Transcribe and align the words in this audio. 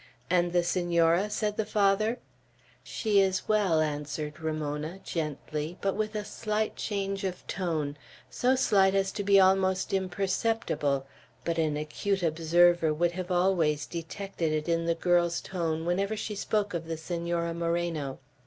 "And 0.31 0.51
the 0.51 0.63
Senora?" 0.63 1.29
said 1.29 1.57
the 1.57 1.63
Father. 1.63 2.17
"She 2.83 3.19
is 3.21 3.47
well," 3.47 3.81
answered 3.81 4.39
Ramona, 4.39 4.97
gently, 5.03 5.77
but 5.79 5.95
with 5.95 6.15
a 6.15 6.25
slight 6.25 6.75
change 6.75 7.23
of 7.23 7.45
tone, 7.45 7.95
so 8.27 8.55
slight 8.55 8.95
as 8.95 9.11
to 9.11 9.23
be 9.23 9.39
almost 9.39 9.93
imperceptible; 9.93 11.05
but 11.45 11.59
an 11.59 11.77
acute 11.77 12.23
observer 12.23 12.91
would 12.91 13.11
have 13.11 13.29
always 13.29 13.85
detected 13.85 14.51
it 14.51 14.67
in 14.67 14.87
the 14.87 14.95
girl's 14.95 15.39
tone 15.39 15.85
whenever 15.85 16.17
she 16.17 16.33
spoke 16.33 16.73
of 16.73 16.87
the 16.87 16.97
Senora 16.97 17.53
Moreno. 17.53 18.17